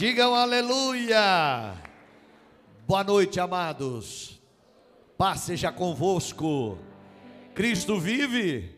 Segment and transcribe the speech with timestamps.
[0.00, 1.74] Digam aleluia.
[2.86, 4.40] Boa noite, amados.
[5.18, 6.78] Paz seja convosco.
[7.54, 8.74] Cristo vive.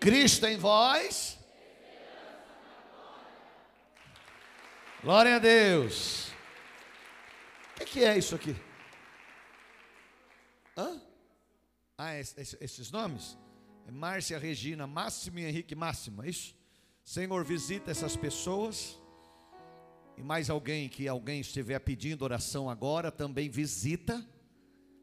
[0.00, 1.38] Cristo em vós.
[5.02, 6.30] Glória a Deus.
[7.78, 8.56] O que é isso aqui?
[10.74, 10.98] Hã?
[11.98, 13.36] Ah, esses nomes?
[13.86, 16.57] É Márcia Regina, Máximo e Henrique Máximo, é isso?
[17.08, 19.00] Senhor, visita essas pessoas.
[20.14, 24.22] E mais alguém que alguém estiver pedindo oração agora, também visita,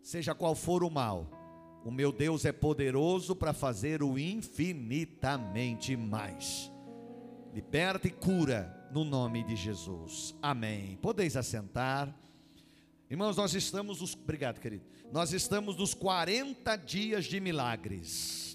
[0.04, 1.28] seja qual for o mal.
[1.84, 6.72] O meu Deus é poderoso para fazer o infinitamente mais.
[7.52, 10.36] Liberta e cura no nome de Jesus.
[10.44, 11.00] Amém.
[11.02, 12.16] Podeis assentar.
[13.10, 14.86] Irmãos, nós estamos nos, obrigado, querido.
[15.12, 18.55] Nós estamos nos 40 dias de milagres.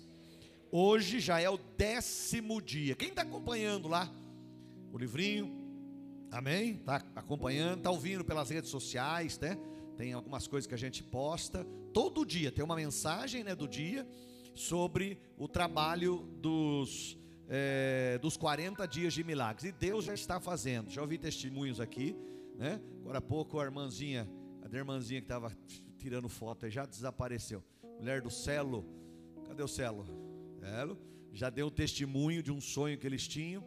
[0.73, 2.95] Hoje já é o décimo dia.
[2.95, 4.09] Quem está acompanhando lá
[4.93, 5.51] o livrinho?
[6.31, 6.77] Amém?
[6.77, 9.59] Está acompanhando, está ouvindo pelas redes sociais, né?
[9.97, 11.67] Tem algumas coisas que a gente posta.
[11.93, 14.07] Todo dia tem uma mensagem né, do dia
[14.55, 19.65] sobre o trabalho dos, é, dos 40 dias de milagres.
[19.65, 20.89] E Deus já está fazendo.
[20.89, 22.15] Já ouvi testemunhos aqui,
[22.55, 22.81] né?
[23.01, 24.29] Agora há pouco a irmãzinha,
[24.63, 25.53] a irmãzinha que estava
[25.99, 27.61] tirando foto já desapareceu.
[27.99, 28.87] Mulher do Celo.
[29.49, 30.30] Cadê o Celo?
[31.33, 33.65] Já deu testemunho de um sonho que eles tinham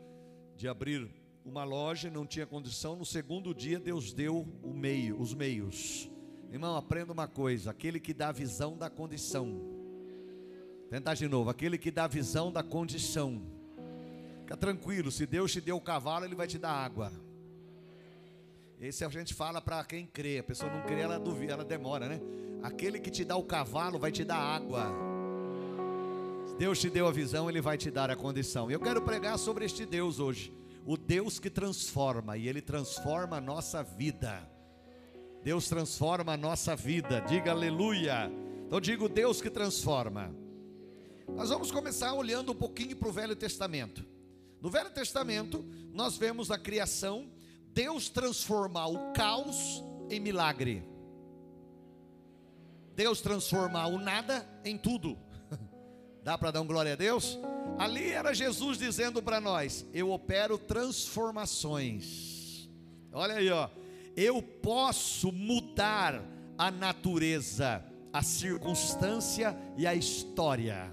[0.56, 1.10] de abrir
[1.46, 2.96] uma loja, não tinha condição.
[2.96, 6.10] No segundo dia, Deus deu o meio, os meios.
[6.52, 9.62] Irmão, aprenda uma coisa: aquele que dá a visão da condição.
[10.90, 13.42] Tentar de novo: aquele que dá a visão da condição.
[14.42, 17.12] Fica tranquilo, se Deus te deu o cavalo, Ele vai te dar água.
[18.80, 20.40] Esse a gente fala para quem crê.
[20.40, 22.20] A pessoa não crê, ela duvida, ela demora, né?
[22.62, 25.13] Aquele que te dá o cavalo vai te dar água.
[26.58, 28.70] Deus te deu a visão, Ele vai te dar a condição.
[28.70, 30.54] Eu quero pregar sobre este Deus hoje,
[30.86, 34.48] o Deus que transforma, e Ele transforma a nossa vida.
[35.44, 38.32] Deus transforma a nossa vida, diga aleluia.
[38.66, 40.34] Então digo Deus que transforma.
[41.36, 44.06] Nós vamos começar olhando um pouquinho para o Velho Testamento.
[44.62, 47.30] No Velho Testamento, nós vemos a criação,
[47.74, 50.88] Deus transformar o caos em milagre.
[52.96, 55.18] Deus transformar o nada em tudo.
[56.24, 57.38] Dá para dar um glória a Deus?
[57.78, 62.70] Ali era Jesus dizendo para nós: Eu opero transformações.
[63.12, 63.70] Olha aí, ó.
[64.16, 66.24] Eu posso mudar
[66.58, 70.90] a natureza, a circunstância e a história.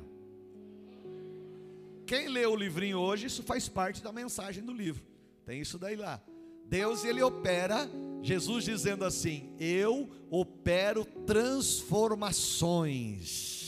[2.07, 5.05] Quem lê o livrinho hoje, isso faz parte da mensagem do livro.
[5.47, 6.21] Tem isso daí lá.
[6.67, 7.89] Deus ele opera,
[8.23, 13.60] Jesus dizendo assim: Eu opero transformações.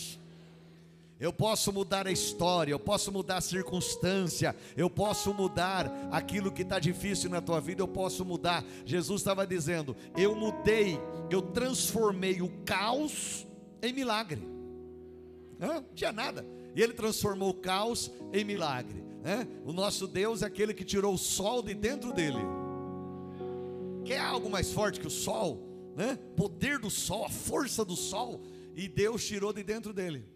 [1.23, 6.63] Eu posso mudar a história, eu posso mudar a circunstância, eu posso mudar aquilo que
[6.63, 8.65] está difícil na tua vida, eu posso mudar.
[8.85, 10.99] Jesus estava dizendo: Eu mudei,
[11.31, 13.47] eu transformei o caos
[13.81, 14.43] em milagre.
[15.61, 16.45] Não tinha nada.
[16.75, 19.05] E ele transformou o caos em milagre.
[19.65, 22.45] O nosso Deus é aquele que tirou o sol de dentro dele.
[24.05, 25.63] Quer algo mais forte que o sol?
[25.95, 26.19] Né?
[26.37, 28.41] Poder do sol, a força do sol.
[28.75, 30.32] E Deus tirou de dentro dele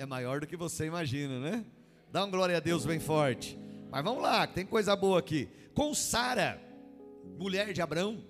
[0.00, 1.62] é maior do que você imagina, né?
[2.10, 3.58] Dá um glória a Deus bem forte.
[3.90, 5.46] Mas vamos lá, tem coisa boa aqui.
[5.74, 6.58] Com Sara,
[7.38, 8.24] mulher de Abraão,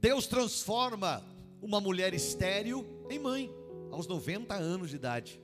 [0.00, 1.24] Deus transforma
[1.62, 3.54] uma mulher estéril em mãe,
[3.92, 5.40] aos 90 anos de idade.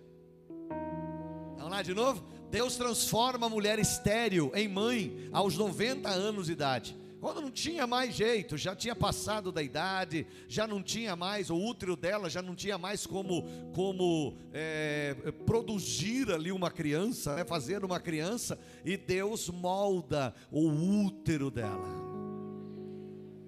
[1.58, 2.26] Vamos lá de novo?
[2.50, 6.96] Deus transforma a mulher estéril em mãe aos 90 anos de idade.
[7.24, 11.56] Quando não tinha mais jeito, já tinha passado da idade, já não tinha mais, o
[11.56, 17.82] útero dela já não tinha mais como, como é, produzir ali uma criança, né, fazer
[17.82, 21.88] uma criança, e Deus molda o útero dela.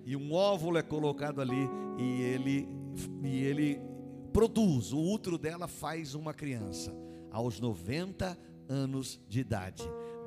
[0.07, 2.67] E um óvulo é colocado ali e ele,
[3.23, 3.79] e ele
[4.33, 6.97] produz, o útero dela faz uma criança
[7.31, 8.39] aos 90
[8.71, 9.83] anos de idade.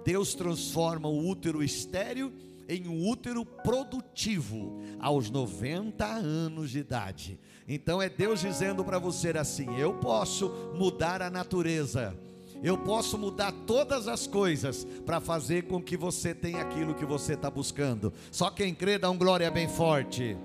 [0.06, 2.32] Deus transforma o útero estéreo
[2.70, 7.40] em um útero produtivo aos 90 anos de idade.
[7.68, 12.16] Então é Deus dizendo para você assim: eu posso mudar a natureza.
[12.62, 17.34] Eu posso mudar todas as coisas para fazer com que você tenha aquilo que você
[17.34, 18.12] está buscando.
[18.32, 20.38] Só quem crê dá um glória bem forte.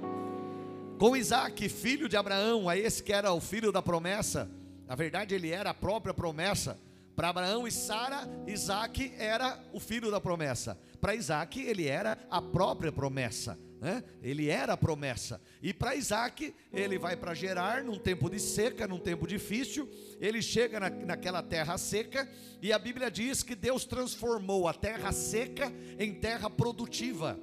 [0.97, 4.49] Com Isaac, filho de Abraão, a esse que era o filho da promessa,
[4.87, 6.79] na verdade ele era a própria promessa,
[7.15, 10.79] Para Abraão e Sara, Isaac era o filho da promessa.
[11.01, 13.59] Para Isaac, ele era a própria promessa.
[13.81, 14.03] Né?
[14.23, 15.41] Ele era a promessa.
[15.63, 19.89] E para Isaac, ele vai para Gerar num tempo de seca, num tempo difícil.
[20.19, 22.29] Ele chega na, naquela terra seca,
[22.63, 27.39] e a Bíblia diz que Deus transformou a terra seca em terra produtiva.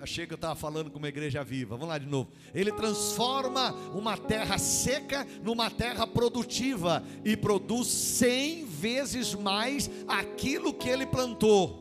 [0.00, 1.76] Achei que eu estava falando com uma igreja viva.
[1.76, 2.30] Vamos lá de novo.
[2.54, 10.88] Ele transforma uma terra seca numa terra produtiva e produz cem vezes mais aquilo que
[10.88, 11.79] ele plantou.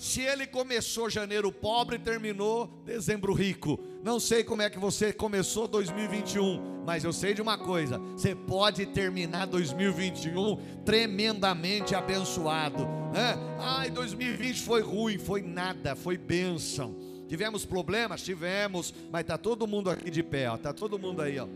[0.00, 3.78] Se ele começou janeiro pobre terminou dezembro rico.
[4.02, 8.34] Não sei como é que você começou 2021, mas eu sei de uma coisa: você
[8.34, 10.56] pode terminar 2021
[10.86, 12.82] tremendamente abençoado.
[13.12, 13.36] Né?
[13.58, 16.96] Ai, 2020 foi ruim, foi nada, foi bênção.
[17.28, 18.22] Tivemos problemas?
[18.22, 21.46] Tivemos, mas está todo mundo aqui de pé, está todo mundo aí, ó.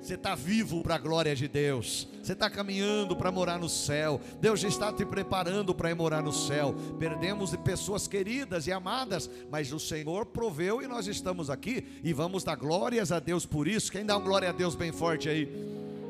[0.00, 2.08] Você está vivo para a glória de Deus.
[2.22, 4.18] Você está caminhando para morar no céu.
[4.40, 6.74] Deus já está te preparando para morar no céu.
[6.98, 12.14] Perdemos de pessoas queridas e amadas, mas o Senhor proveu e nós estamos aqui e
[12.14, 13.92] vamos dar glórias a Deus por isso.
[13.92, 15.46] Quem dá uma glória a Deus bem forte aí?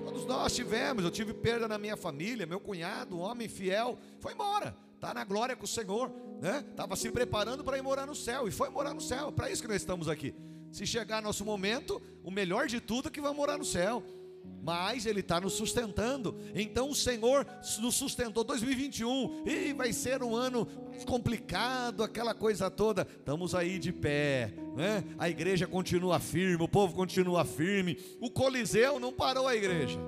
[0.04, 1.04] Todos nós tivemos.
[1.04, 2.46] Eu tive perda na minha família.
[2.46, 4.76] Meu cunhado, um homem fiel, foi embora.
[4.94, 6.64] Está na glória com o Senhor, né?
[6.70, 9.32] Estava se preparando para ir morar no céu e foi morar no céu.
[9.32, 10.34] Para isso que nós estamos aqui.
[10.70, 14.02] Se chegar nosso momento, o melhor de tudo é que vai morar no céu.
[14.62, 16.36] Mas Ele está nos sustentando.
[16.54, 17.46] Então o Senhor
[17.80, 19.44] nos sustentou 2021.
[19.46, 20.66] E vai ser um ano
[21.06, 23.06] complicado, aquela coisa toda.
[23.18, 24.52] Estamos aí de pé.
[24.76, 25.04] Né?
[25.18, 27.98] A igreja continua firme, o povo continua firme.
[28.20, 29.98] O Coliseu não parou a igreja.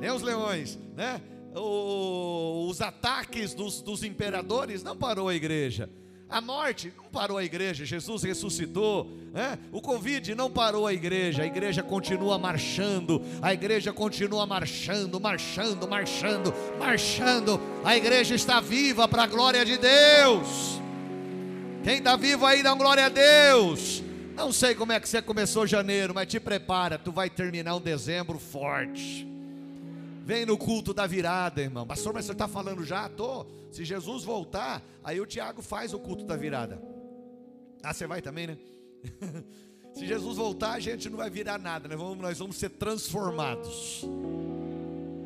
[0.00, 1.20] Nem os leões, né?
[1.54, 5.90] O, os ataques dos, dos imperadores não parou a igreja.
[6.30, 9.10] A morte não parou a igreja, Jesus ressuscitou.
[9.32, 9.58] Né?
[9.72, 15.88] O Covid não parou a igreja, a igreja continua marchando, a igreja continua marchando, marchando,
[15.88, 17.60] marchando, marchando.
[17.82, 20.78] A igreja está viva para a glória de Deus.
[21.82, 24.02] Quem está vivo aí, dá glória a Deus.
[24.36, 27.80] Não sei como é que você começou janeiro, mas te prepara, tu vai terminar um
[27.80, 29.26] dezembro forte.
[30.28, 31.86] Vem no culto da virada, irmão.
[31.86, 33.06] Pastor, mas você está falando já?
[33.06, 33.46] Estou.
[33.72, 36.78] Se Jesus voltar, aí o Tiago faz o culto da virada.
[37.82, 38.58] Ah, você vai também, né?
[39.96, 41.96] Se Jesus voltar, a gente não vai virar nada, né?
[41.96, 44.02] vamos, nós vamos ser transformados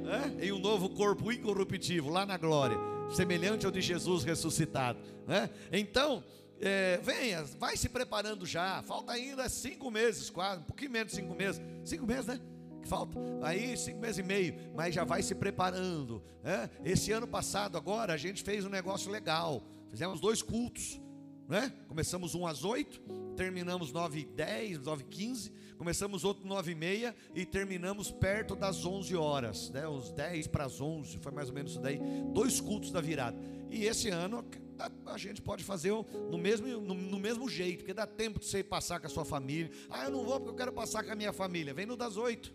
[0.04, 0.36] né?
[0.40, 2.78] em um novo corpo incorruptível, lá na glória,
[3.10, 5.00] semelhante ao de Jesus ressuscitado.
[5.26, 5.50] Né?
[5.72, 6.22] Então,
[6.60, 8.80] é, venha, vai se preparando já.
[8.84, 11.60] Falta ainda cinco meses, quase, um pouquinho menos de cinco meses.
[11.84, 12.40] Cinco meses, né?
[12.88, 16.22] Falta aí cinco meses e meio, mas já vai se preparando.
[16.42, 16.70] Né?
[16.84, 19.62] Esse ano passado, agora, a gente fez um negócio legal.
[19.90, 21.00] Fizemos dois cultos.
[21.48, 21.72] Né?
[21.88, 23.00] Começamos um às oito,
[23.36, 28.54] terminamos nove e dez, nove e quinze, começamos outro nove e meia e terminamos perto
[28.54, 29.82] das onze horas, né?
[30.14, 32.00] Dez para as onze, foi mais ou menos isso daí,
[32.32, 33.36] dois cultos da virada.
[33.68, 34.42] E esse ano
[34.78, 35.92] a, a gente pode fazer
[36.30, 39.24] no mesmo, no, no, mesmo jeito, porque dá tempo de você passar com a sua
[39.24, 39.70] família.
[39.90, 41.74] Ah, eu não vou porque eu quero passar com a minha família.
[41.74, 42.54] Vem no das oito.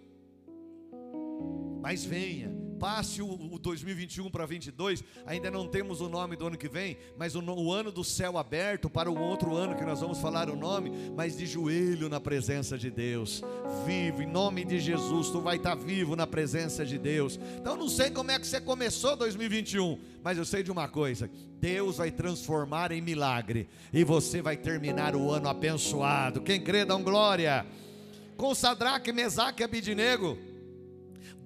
[1.87, 5.01] Mas venha, passe o, o 2021 para 22.
[5.25, 8.37] Ainda não temos o nome do ano que vem, mas o, o, ano do céu
[8.37, 12.19] aberto para o outro ano que nós vamos falar o nome, mas de joelho na
[12.19, 13.41] presença de Deus.
[13.85, 17.39] Vivo, em nome de Jesus, tu vai estar vivo na presença de Deus.
[17.57, 21.31] Então não sei como é que você começou 2021, mas eu sei de uma coisa:
[21.57, 26.41] Deus vai transformar em milagre e você vai terminar o ano abençoado.
[26.41, 27.65] Quem crê, dá um glória.
[28.35, 30.37] Com Sadraque, Mesaque e Abidinego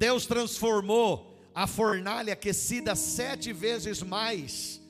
[0.02, 4.82] Deus transformou a fornalha aquecida sete vezes mais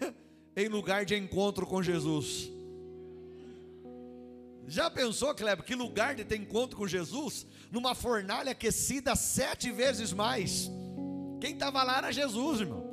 [0.56, 2.48] em lugar de encontro com Jesus.
[4.68, 7.44] Já pensou, Kleber, que lugar de ter encontro com Jesus?
[7.68, 10.70] Numa fornalha aquecida sete vezes mais.
[11.40, 12.84] Quem estava lá era Jesus, irmão.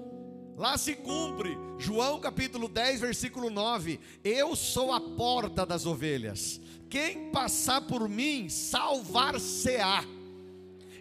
[0.57, 6.59] Lá se cumpre, João capítulo 10, versículo 9: Eu sou a porta das ovelhas.
[6.89, 10.03] Quem passar por mim, salvar-se-á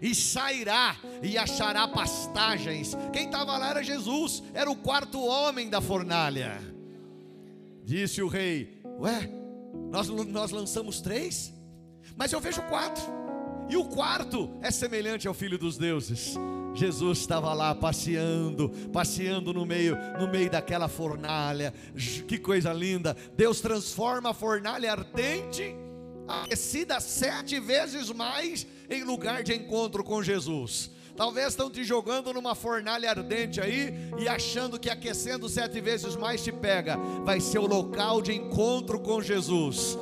[0.00, 2.96] e sairá e achará pastagens.
[3.12, 6.60] Quem estava lá era Jesus, era o quarto homem da fornalha.
[7.84, 9.28] Disse o rei: Ué,
[9.90, 11.52] nós, nós lançamos três,
[12.16, 13.02] mas eu vejo quatro,
[13.68, 16.34] e o quarto é semelhante ao filho dos deuses.
[16.72, 21.74] Jesus estava lá passeando, passeando no meio, no meio daquela fornalha.
[22.28, 23.16] Que coisa linda!
[23.36, 25.74] Deus transforma a fornalha ardente
[26.28, 30.90] aquecida sete vezes mais em lugar de encontro com Jesus.
[31.16, 36.42] Talvez estão te jogando numa fornalha ardente aí e achando que aquecendo sete vezes mais
[36.42, 36.96] te pega.
[37.24, 39.98] Vai ser o local de encontro com Jesus.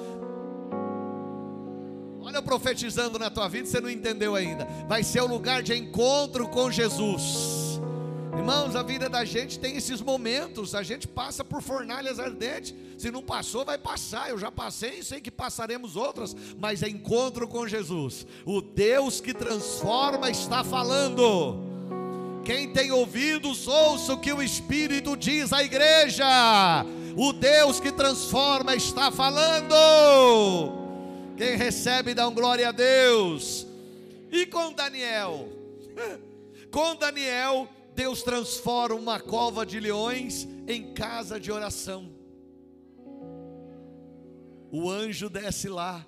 [2.23, 4.67] Olha profetizando na tua vida, você não entendeu ainda.
[4.87, 7.68] Vai ser o lugar de encontro com Jesus.
[8.37, 12.75] Irmãos, a vida da gente tem esses momentos, a gente passa por fornalhas ardentes.
[12.97, 14.31] Se não passou, vai passar.
[14.31, 18.27] Eu já passei e sei que passaremos outras, mas é encontro com Jesus.
[18.45, 21.69] O Deus que transforma está falando.
[22.45, 26.27] Quem tem ouvidos, ouça o que o Espírito diz à igreja.
[27.17, 29.75] O Deus que transforma está falando.
[31.37, 33.67] Quem recebe, dá um glória a Deus.
[34.33, 35.49] E com Daniel?
[36.71, 37.67] Com Daniel,
[37.99, 42.09] Deus transforma uma cova de leões em casa de oração.
[44.71, 46.07] O anjo desce lá.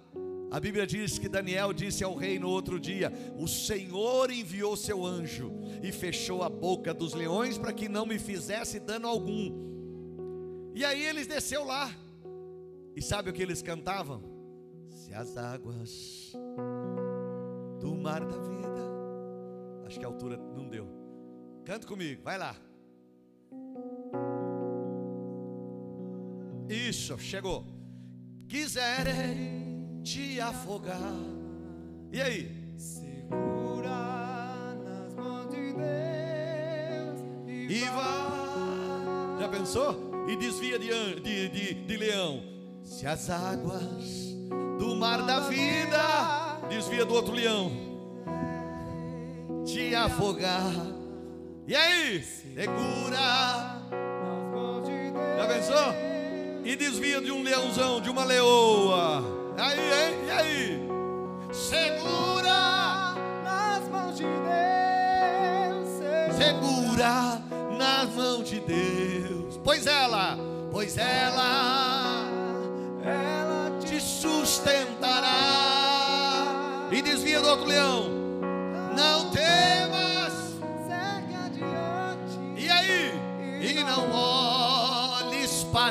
[0.53, 5.05] A Bíblia diz que Daniel disse ao rei no outro dia: O Senhor enviou seu
[5.05, 5.51] anjo
[5.83, 9.51] e fechou a boca dos leões para que não me fizesse dano algum.
[10.77, 11.91] E aí eles desceu lá.
[12.95, 14.23] E sabe o que eles cantavam?
[14.91, 16.33] Se as águas
[17.81, 18.81] do mar da vida.
[19.87, 20.50] Acho que a altura.
[21.65, 22.57] Canta comigo, vai lá.
[26.69, 27.67] Isso, chegou.
[28.49, 31.13] Quiserem te afogar.
[32.13, 32.75] E aí?
[32.77, 33.89] Segura
[34.85, 37.21] nas mãos de Deus
[37.69, 39.41] e vai.
[39.41, 40.11] Já pensou?
[40.29, 40.89] E desvia de,
[41.21, 42.43] de, de, de leão.
[42.85, 44.35] Se as águas
[44.79, 47.71] do mar da vida desvia do outro leão,
[49.65, 50.73] te afogar
[51.71, 52.21] e aí?
[52.25, 53.79] Segura.
[55.37, 55.95] Já pensou?
[56.65, 59.23] E desvia de um leãozão, de uma leoa.
[59.57, 60.19] Aí, hein?
[60.27, 60.81] E aí?
[61.53, 65.89] Segura nas mãos de Deus.
[66.37, 67.41] Segura
[67.79, 69.61] nas mãos de Deus.
[69.63, 70.37] Pois ela,
[70.73, 72.10] pois ela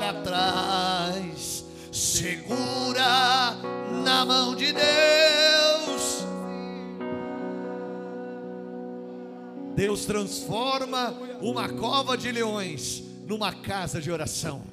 [0.09, 3.55] olhes para trás, segura
[4.03, 6.25] na mão de Deus.
[9.75, 14.63] Deus transforma uma cova de leões numa casa de oração.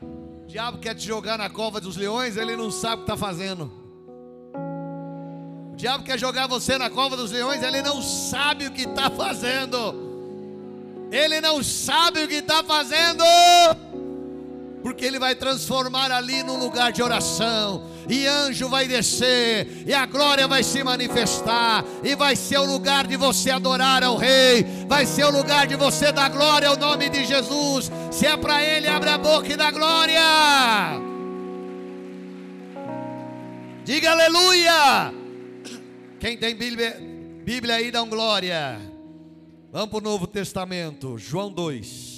[0.00, 3.16] O diabo quer te jogar na cova dos leões, ele não sabe o que está
[3.16, 3.72] fazendo.
[5.72, 9.10] O diabo quer jogar você na cova dos leões, ele não sabe o que está
[9.10, 10.04] fazendo.
[11.10, 13.22] Ele não sabe o que está fazendo,
[14.84, 20.04] porque ele vai transformar ali num lugar de oração, e anjo vai descer, e a
[20.04, 25.06] glória vai se manifestar, e vai ser o lugar de você adorar ao Rei, vai
[25.06, 27.90] ser o lugar de você dar glória ao nome de Jesus.
[28.12, 30.20] Se é para Ele, abre a boca e dá glória.
[33.86, 35.14] Diga aleluia.
[36.20, 37.00] Quem tem Bíblia,
[37.42, 38.78] Bíblia aí, dá um glória.
[39.72, 42.13] Vamos para o Novo Testamento, João 2.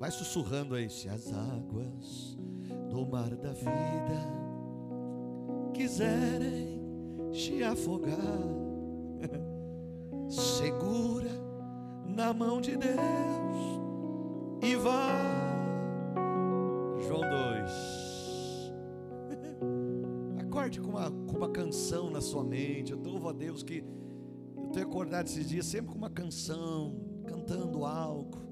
[0.00, 2.38] Vai sussurrando aí, se as águas
[2.88, 4.40] do mar da vida
[5.74, 6.80] quiserem
[7.30, 8.16] te afogar,
[10.26, 11.28] segura
[12.06, 12.96] na mão de Deus
[14.62, 15.20] e vá.
[17.06, 18.72] João 2.
[20.40, 22.92] Acorde com uma, com uma canção na sua mente.
[22.92, 23.84] Eu louvo a Deus que
[24.72, 28.49] tenho acordado esses dias sempre com uma canção, cantando algo.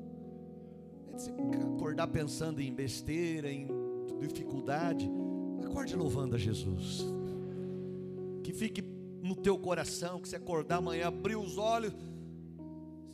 [1.18, 1.32] Você
[1.74, 3.66] acordar pensando em besteira, em
[4.20, 5.10] dificuldade,
[5.64, 7.04] acorde louvando a Jesus.
[8.44, 8.80] Que fique
[9.20, 11.92] no teu coração, que você acordar amanhã, abrir os olhos.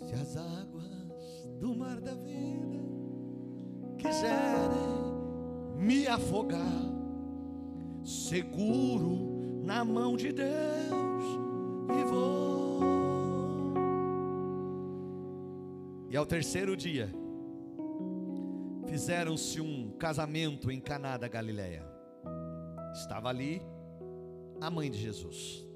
[0.06, 2.84] Se as águas do mar da vida
[3.96, 6.60] quiserem me afogar,
[8.04, 11.24] seguro na mão de Deus
[11.88, 12.80] e vou.
[16.10, 17.23] E ao terceiro dia,
[18.94, 21.84] fizeram-se um casamento em Caná da Galileia.
[22.92, 23.60] Estava ali
[24.60, 25.66] a mãe de Jesus.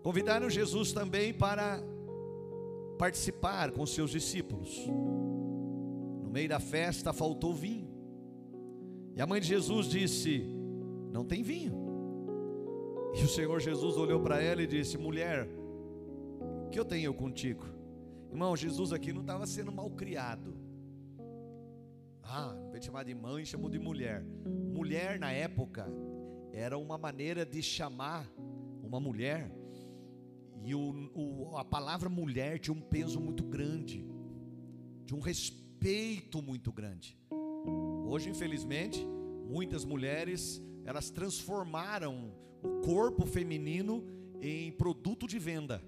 [0.00, 1.82] Convidaram Jesus também para
[3.00, 4.86] participar com seus discípulos.
[6.22, 7.88] No meio da festa faltou vinho.
[9.16, 10.46] E a mãe de Jesus disse:
[11.10, 11.74] Não tem vinho.
[13.12, 15.48] E o Senhor Jesus olhou para ela e disse: Mulher,
[16.70, 17.66] que eu tenho contigo?
[18.30, 20.63] Irmão, Jesus aqui não estava sendo mal criado.
[22.24, 24.24] Ah, em vez de chamar de mãe, chamou de mulher.
[24.72, 25.86] Mulher na época
[26.52, 28.28] era uma maneira de chamar
[28.82, 29.52] uma mulher.
[30.62, 34.06] E o, o, a palavra mulher tinha um peso muito grande,
[35.04, 37.18] de um respeito muito grande.
[38.06, 39.06] Hoje, infelizmente,
[39.46, 44.04] muitas mulheres elas transformaram o corpo feminino
[44.40, 45.82] em produto de venda,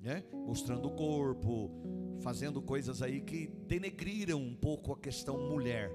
[0.00, 0.24] né?
[0.32, 1.70] Mostrando o corpo,
[2.20, 5.90] fazendo coisas aí que denegriram um pouco a questão mulher.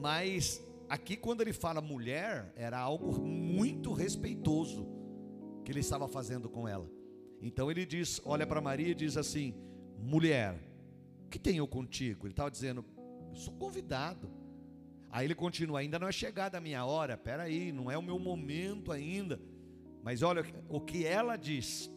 [0.00, 4.86] Mas aqui quando ele fala mulher, era algo muito respeitoso
[5.64, 6.90] que ele estava fazendo com ela.
[7.40, 9.54] Então ele diz, olha para Maria e diz assim:
[9.98, 10.54] mulher,
[11.24, 12.26] o que tenho contigo?
[12.26, 12.84] Ele estava dizendo,
[13.32, 14.30] sou convidado.
[15.10, 18.18] Aí ele continua, ainda não é chegada a minha hora, peraí, não é o meu
[18.18, 19.40] momento ainda.
[20.02, 21.90] Mas olha o que ela diz.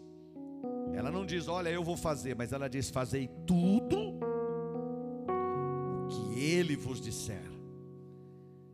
[0.93, 4.19] Ela não diz, olha, eu vou fazer, mas ela diz: fazei tudo
[5.27, 7.49] o que ele vos disser.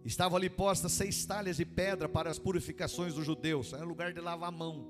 [0.03, 4.21] Estavam ali postas seis talhas de pedra para as purificações dos judeus, era lugar de
[4.21, 4.87] lavar a mão.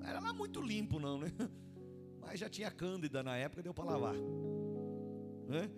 [0.00, 1.30] Não era lá muito limpo, não, né?
[2.20, 4.14] Mas já tinha cândida na época, deu para lavar.
[5.46, 5.70] Né?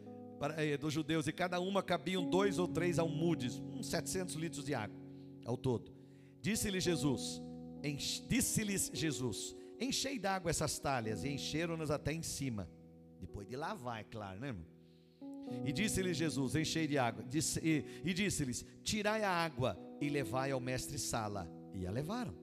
[0.57, 4.75] É, dos judeus, e cada uma cabiam dois ou três almudes, uns 700 litros de
[4.75, 4.97] água
[5.45, 5.92] ao todo.
[6.40, 7.42] Disse-lhe Jesus,
[8.26, 12.69] disse-lhes Jesus, enchei d'água essas talhas, e encheram-nas até em cima,
[13.21, 14.67] depois de lavar, é claro, né, irmão?
[15.65, 20.51] E disse-lhe Jesus, enchei de água, disse, e, e disse-lhes, tirai a água e levai
[20.51, 22.35] ao mestre Sala, e a levaram.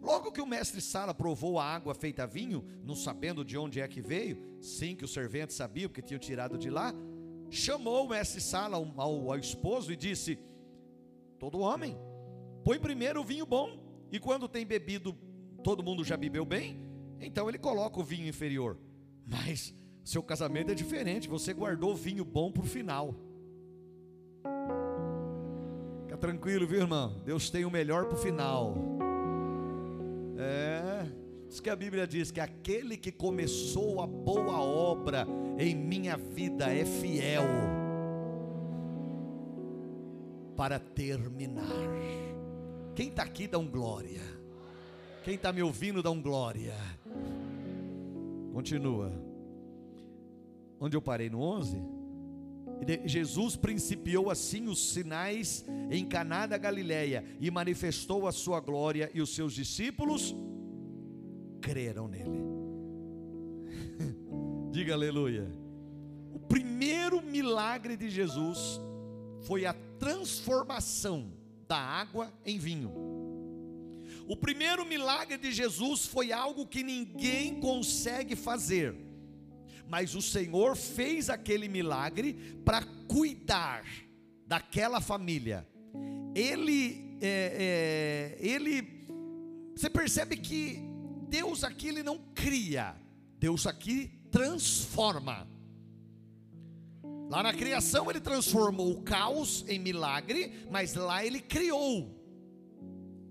[0.00, 3.88] Logo que o mestre Sala provou a água feita vinho, não sabendo de onde é
[3.88, 6.94] que veio, sim que o servente sabia, porque tinham tirado de lá,
[7.50, 10.38] chamou o mestre Sala ao, ao, ao esposo e disse:
[11.38, 11.96] Todo homem,
[12.64, 13.80] põe primeiro o vinho bom,
[14.12, 15.16] e quando tem bebido,
[15.62, 16.78] todo mundo já bebeu bem,
[17.20, 18.78] então ele coloca o vinho inferior.
[19.26, 23.14] Mas seu casamento é diferente, você guardou o vinho bom para o final.
[26.02, 27.20] Fica tranquilo, viu, irmão?
[27.24, 28.74] Deus tem o melhor para o final.
[30.38, 31.06] É,
[31.48, 35.26] isso que a Bíblia diz que aquele que começou a boa obra
[35.58, 37.44] em minha vida é fiel
[40.56, 41.64] para terminar.
[42.94, 44.35] Quem está aqui dá um glória.
[45.26, 46.72] Quem está me ouvindo dá um glória.
[48.52, 49.12] Continua.
[50.78, 51.82] Onde eu parei no 11?
[53.04, 59.20] Jesus principiou assim os sinais em Caná da Galileia e manifestou a sua glória e
[59.20, 60.32] os seus discípulos
[61.60, 62.44] creram nele.
[64.70, 65.50] Diga aleluia.
[66.32, 68.80] O primeiro milagre de Jesus
[69.40, 71.32] foi a transformação
[71.66, 73.05] da água em vinho.
[74.28, 79.06] O primeiro milagre de Jesus foi algo que ninguém consegue fazer
[79.88, 82.32] mas o Senhor fez aquele milagre
[82.64, 83.84] para cuidar
[84.46, 85.66] daquela família.
[86.34, 89.06] Ele, é, é, ele,
[89.74, 90.80] você percebe que
[91.28, 92.96] Deus aqui ele não cria,
[93.38, 95.48] Deus aqui transforma.
[97.28, 102.14] Lá na criação ele transformou o caos em milagre, mas lá ele criou.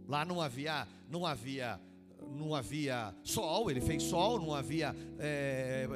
[0.07, 1.79] Lá não havia, não havia
[2.33, 5.87] não havia sol, ele fez sol, não havia é,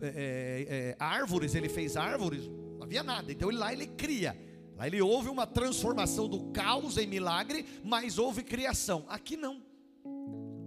[0.00, 3.30] é, é, árvores, ele fez árvores, não havia nada.
[3.30, 4.36] Então ele, lá ele cria.
[4.76, 9.04] Lá ele houve uma transformação do caos em milagre, mas houve criação.
[9.08, 9.62] Aqui não.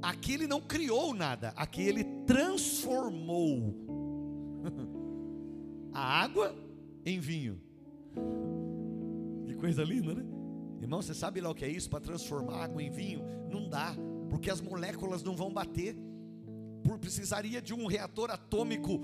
[0.01, 3.73] Aqui ele não criou nada, aqui ele transformou
[5.93, 6.55] a água
[7.05, 7.61] em vinho.
[9.47, 10.32] Que coisa linda, né?
[10.93, 11.89] Irmão, você sabe lá o que é isso?
[11.89, 13.25] Para transformar água em vinho?
[13.49, 13.95] Não dá
[14.29, 15.95] porque as moléculas não vão bater.
[16.83, 19.01] Por, precisaria de um reator atômico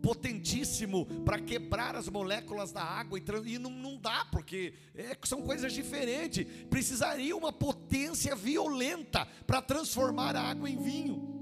[0.00, 3.22] potentíssimo para quebrar as moléculas da água e,
[3.52, 6.46] e não, não, dá, porque é, são coisas diferentes.
[6.70, 11.36] Precisaria uma potência violenta para transformar a água em vinho.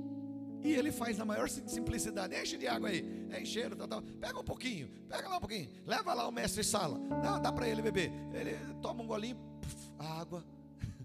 [0.64, 4.02] E ele faz na maior simplicidade: enche de água aí, é encheram, tá, tá.
[4.18, 7.68] pega um pouquinho, pega lá um pouquinho, leva lá o mestre sala, dá, dá para
[7.68, 8.11] ele beber.
[8.33, 9.37] Ele toma um golinho,
[9.98, 10.44] puf, água,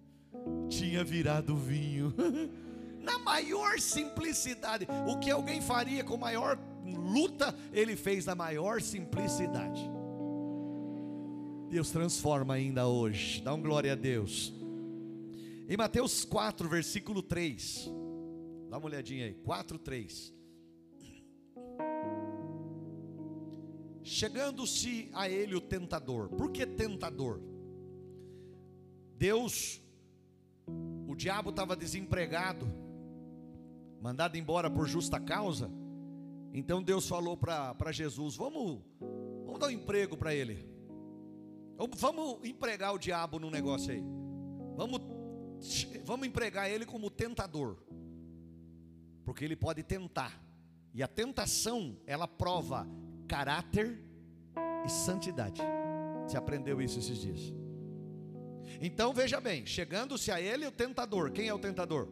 [0.70, 2.14] tinha virado vinho.
[3.02, 4.86] Na maior simplicidade.
[5.08, 9.90] O que alguém faria com maior luta, ele fez na maior simplicidade.
[11.70, 13.42] Deus transforma ainda hoje.
[13.42, 14.54] Dá um glória a Deus.
[15.68, 17.90] Em Mateus 4, versículo 3.
[18.70, 19.34] Dá uma olhadinha aí.
[19.34, 20.34] 4, 3.
[24.04, 26.30] Chegando-se a ele o tentador.
[26.30, 27.40] Por que tentador?
[29.20, 29.82] Deus
[31.06, 32.66] o diabo estava desempregado,
[34.02, 35.70] mandado embora por justa causa.
[36.54, 38.80] Então Deus falou para Jesus: vamos,
[39.46, 40.66] vamos dar um emprego para ele.
[41.98, 44.02] Vamos empregar o diabo no negócio aí.
[44.78, 45.02] Vamos,
[46.06, 47.78] vamos empregar ele como tentador.
[49.26, 50.42] Porque ele pode tentar.
[50.94, 52.88] E a tentação, ela prova
[53.28, 54.02] caráter
[54.86, 55.62] e santidade.
[56.26, 57.60] Você aprendeu isso esses dias?
[58.82, 61.32] Então veja bem, chegando-se a ele o tentador.
[61.32, 62.08] Quem é o tentador?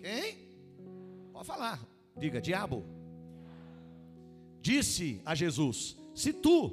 [0.00, 0.38] Quem?
[1.32, 1.80] Pode falar.
[2.16, 2.84] Diga, diabo.
[4.60, 6.72] Disse a Jesus: Se tu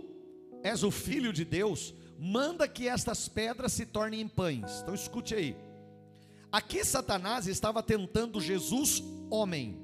[0.63, 4.81] és o filho de Deus, manda que estas pedras se tornem em pães.
[4.81, 5.55] Então escute aí.
[6.51, 9.79] Aqui Satanás estava tentando Jesus, homem,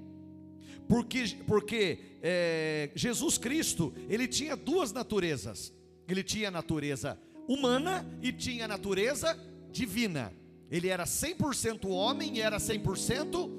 [0.88, 5.74] porque, porque é, Jesus Cristo, ele tinha duas naturezas.
[6.08, 9.38] Ele tinha a natureza humana e tinha natureza
[9.72, 10.34] divina.
[10.70, 13.50] Ele era 100% homem e era 100%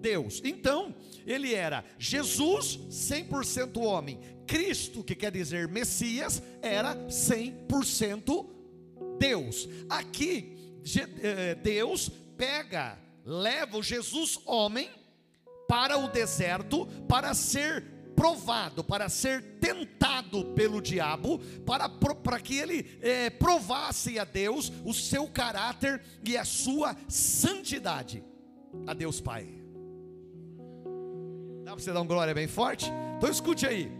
[0.00, 0.40] Deus.
[0.44, 4.18] Então, ele era Jesus 100% homem.
[4.46, 8.46] Cristo, que quer dizer Messias, era 100%
[9.18, 9.68] Deus.
[9.88, 10.56] Aqui,
[11.22, 14.90] eh, Deus pega, leva o Jesus homem
[15.68, 22.86] para o deserto para ser provado, para ser tentado pelo diabo, para, para que ele
[23.00, 28.24] é, provasse a Deus o seu caráter e a sua santidade.
[28.86, 29.46] A Deus Pai.
[31.64, 32.90] Dá para você dar uma glória bem forte?
[33.16, 33.90] Então escute aí.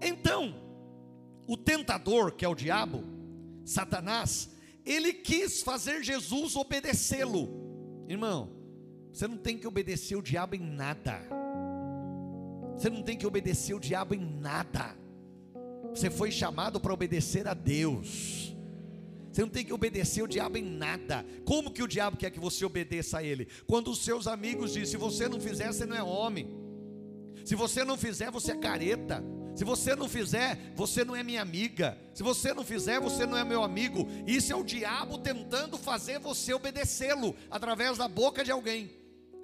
[0.00, 0.54] Então,
[1.46, 3.04] o tentador, que é o diabo,
[3.64, 4.50] Satanás,
[4.84, 7.48] ele quis fazer Jesus obedecê-lo.
[8.08, 8.50] Irmão,
[9.12, 11.43] você não tem que obedecer o diabo em nada.
[12.76, 14.96] Você não tem que obedecer o diabo em nada.
[15.90, 18.54] Você foi chamado para obedecer a Deus.
[19.30, 21.24] Você não tem que obedecer o diabo em nada.
[21.44, 23.48] Como que o diabo quer que você obedeça a ele?
[23.66, 26.48] Quando os seus amigos dizem: se você não fizer, você não é homem.
[27.44, 29.22] Se você não fizer, você é careta.
[29.54, 31.96] Se você não fizer, você não é minha amiga.
[32.12, 34.08] Se você não fizer, você não é meu amigo.
[34.26, 38.90] Isso é o diabo tentando fazer você obedecê-lo através da boca de alguém.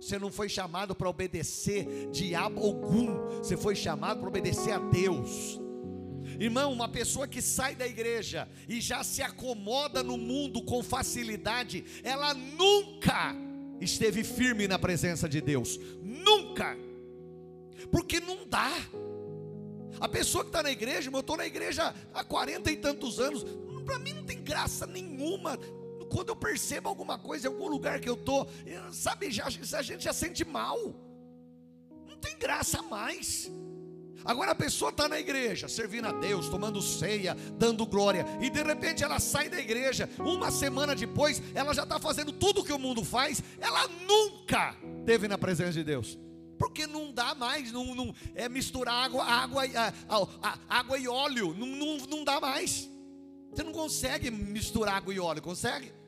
[0.00, 3.38] Você não foi chamado para obedecer diabo algum.
[3.38, 5.60] Você foi chamado para obedecer a Deus.
[6.38, 11.84] Irmão, uma pessoa que sai da igreja e já se acomoda no mundo com facilidade,
[12.02, 13.34] ela nunca
[13.80, 15.78] esteve firme na presença de Deus.
[16.02, 16.78] Nunca.
[17.90, 18.72] Porque não dá.
[19.98, 23.44] A pessoa que está na igreja, eu estou na igreja há quarenta e tantos anos,
[23.84, 25.58] para mim não tem graça nenhuma
[26.11, 28.49] quando eu percebo alguma coisa em algum lugar que eu estou,
[28.92, 30.77] sabe, já, a gente já sente mal,
[32.07, 33.51] não tem graça mais.
[34.25, 38.62] Agora a pessoa está na igreja, servindo a Deus, tomando ceia, dando glória, e de
[38.62, 42.79] repente ela sai da igreja, uma semana depois, ela já está fazendo tudo que o
[42.79, 46.18] mundo faz, ela nunca teve na presença de Deus.
[46.59, 49.62] Porque não dá mais, não, não é misturar água, água,
[50.68, 52.90] água e óleo, não, não, não dá mais.
[53.51, 55.99] Você não consegue misturar água e óleo, consegue?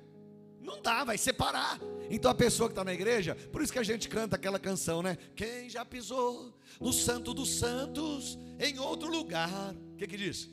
[0.63, 1.81] Não dá, vai separar.
[2.09, 5.03] Então a pessoa que está na igreja, por isso que a gente canta aquela canção,
[5.03, 5.19] né?
[5.35, 9.75] Quem já pisou no Santo dos Santos em outro lugar?
[9.93, 10.49] O que que diz?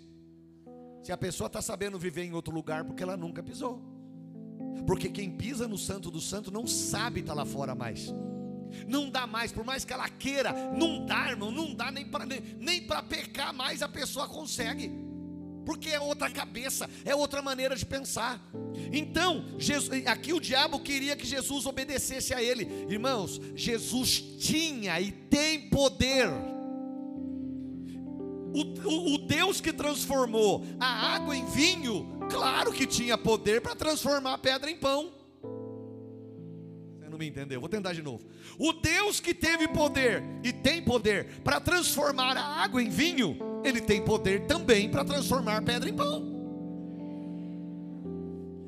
[1.03, 3.81] Se a pessoa está sabendo viver em outro lugar, porque ela nunca pisou.
[4.85, 8.11] Porque quem pisa no Santo do Santo não sabe estar tá lá fora mais.
[8.87, 12.25] Não dá mais, por mais que ela queira, não dá, irmão, não dá nem para
[12.25, 15.08] nem, nem pecar mais a pessoa consegue
[15.69, 18.43] porque é outra cabeça, é outra maneira de pensar.
[18.91, 22.87] Então, Jesus, aqui o diabo queria que Jesus obedecesse a ele.
[22.89, 26.27] Irmãos, Jesus tinha e tem poder.
[28.51, 33.75] O, o, o Deus que transformou a água em vinho, claro que tinha poder para
[33.75, 35.18] transformar a pedra em pão.
[37.19, 37.59] Me entendeu?
[37.59, 38.23] Vou tentar de novo.
[38.57, 43.81] O Deus que teve poder e tem poder para transformar a água em vinho, ele
[43.81, 46.39] tem poder também para transformar pedra em pão.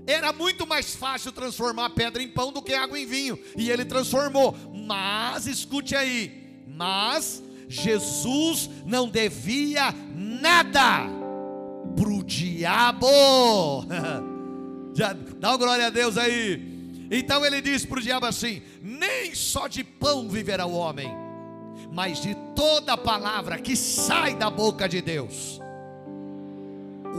[0.06, 3.86] Era muito mais fácil transformar pedra em pão do que água em vinho, e ele
[3.86, 4.54] transformou.
[4.86, 11.06] Mas escute aí, mas Jesus não devia nada
[11.96, 13.08] para o diabo.
[14.94, 16.71] Já, dá uma glória a Deus aí.
[17.12, 21.12] Então ele diz para o diabo assim: nem só de pão viverá o homem,
[21.92, 25.60] mas de toda palavra que sai da boca de Deus.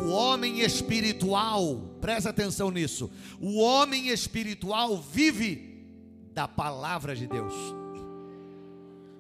[0.07, 3.11] O homem espiritual, presta atenção nisso.
[3.39, 5.85] O homem espiritual vive
[6.33, 7.53] da palavra de Deus.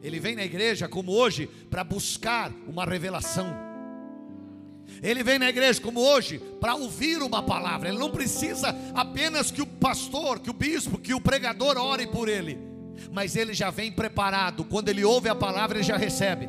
[0.02, 3.71] Ele vem na igreja como hoje para buscar uma revelação.
[5.02, 7.88] Ele vem na igreja como hoje para ouvir uma palavra.
[7.88, 12.28] Ele não precisa apenas que o pastor, que o bispo, que o pregador ore por
[12.28, 12.72] ele
[13.10, 14.64] mas ele já vem preparado.
[14.64, 16.48] Quando ele ouve a palavra, ele já recebe.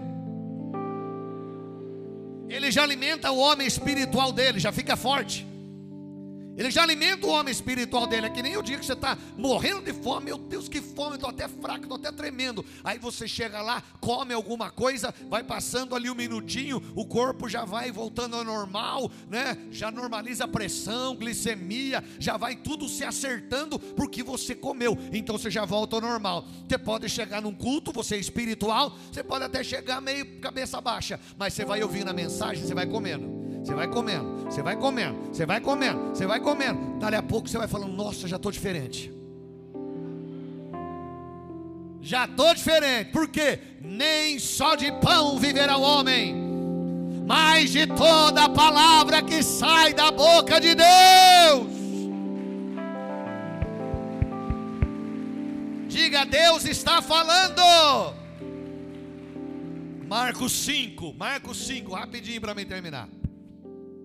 [2.50, 5.48] Ele já alimenta o homem espiritual dele, já fica forte.
[6.56, 8.28] Ele já alimenta o homem espiritual dele.
[8.28, 10.26] É que nem o dia que você está morrendo de fome.
[10.26, 12.64] Meu Deus, que fome, estou até fraco, estou até tremendo.
[12.84, 17.66] Aí você chega lá, come alguma coisa, vai passando ali um minutinho, o corpo já
[17.66, 19.58] vai voltando ao normal, né?
[19.72, 24.98] Já normaliza a pressão, glicemia, já vai tudo se acertando porque você comeu.
[25.12, 26.46] Então você já volta ao normal.
[26.68, 31.20] Você pode chegar num culto, você é espiritual, você pode até chegar meio cabeça baixa,
[31.38, 33.43] mas você vai ouvindo a mensagem, você vai comendo.
[33.64, 37.00] Você vai comendo, você vai comendo, você vai comendo, você vai comendo.
[37.00, 39.10] Dali a pouco você vai falando: Nossa, já estou diferente.
[42.02, 43.12] Já estou diferente.
[43.12, 43.60] Por quê?
[43.80, 46.36] Nem só de pão viverá o homem,
[47.26, 51.72] mas de toda a palavra que sai da boca de Deus.
[55.88, 58.14] Diga, Deus está falando.
[60.06, 63.08] Marcos 5, Marcos 5, rapidinho para mim terminar.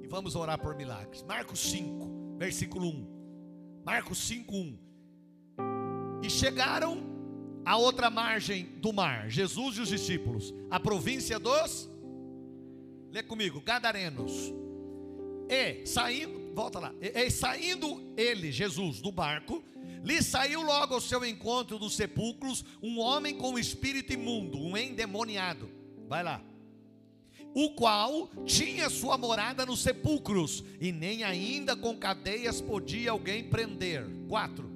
[0.08, 1.22] Vamos orar por milagres.
[1.22, 3.82] Marcos 5, versículo 1.
[3.84, 4.78] Marcos 5, 1.
[6.22, 7.02] E chegaram
[7.64, 11.88] à outra margem do mar, Jesus e os discípulos, a província dos,
[13.10, 14.32] lê comigo, Gadarenos.
[15.48, 19.62] E saindo, volta lá, e, e saindo ele, Jesus, do barco,
[20.02, 25.70] lhe saiu logo ao seu encontro dos sepulcros um homem com espírito imundo, um endemoniado.
[26.08, 26.42] Vai lá.
[27.60, 34.06] O qual tinha sua morada nos sepulcros, e nem ainda com cadeias podia alguém prender.
[34.28, 34.70] 4.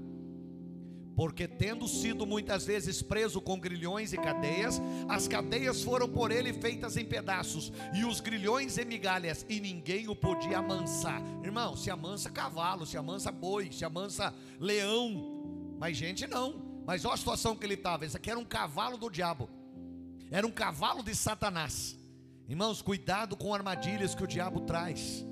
[1.14, 6.52] Porque tendo sido muitas vezes preso com grilhões e cadeias, as cadeias foram por ele
[6.52, 11.22] feitas em pedaços, e os grilhões em migalhas, e ninguém o podia amansar.
[11.44, 16.82] Irmão, se amansa cavalo, se amansa boi, se amansa leão, mas gente não.
[16.84, 19.48] Mas olha a situação que ele estava: esse aqui era um cavalo do diabo,
[20.32, 22.01] era um cavalo de Satanás.
[22.52, 25.24] Irmãos, cuidado com armadilhas que o diabo traz,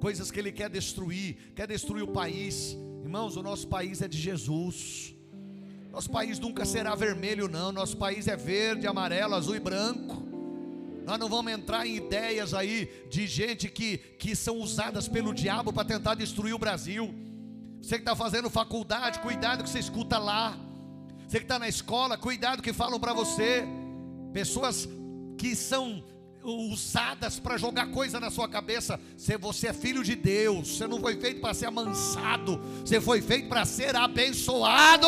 [0.00, 2.74] coisas que ele quer destruir, quer destruir o país.
[3.02, 5.14] Irmãos, o nosso país é de Jesus.
[5.90, 7.72] Nosso país nunca será vermelho, não.
[7.72, 10.22] Nosso país é verde, amarelo, azul e branco.
[11.04, 15.74] Nós não vamos entrar em ideias aí de gente que, que são usadas pelo diabo
[15.74, 17.14] para tentar destruir o Brasil.
[17.82, 20.56] Você que está fazendo faculdade, cuidado que você escuta lá.
[21.28, 23.62] Você que está na escola, cuidado que falam para você.
[24.32, 24.88] Pessoas
[25.36, 26.02] que são
[26.44, 29.00] usadas para jogar coisa na sua cabeça.
[29.16, 33.20] Se você é filho de Deus, você não foi feito para ser amansado, você foi
[33.20, 35.06] feito para ser abençoado.